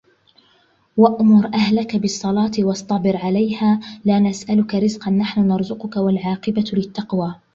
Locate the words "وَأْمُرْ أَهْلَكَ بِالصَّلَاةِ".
0.97-2.51